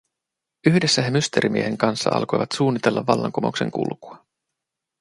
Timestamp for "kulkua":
3.71-4.25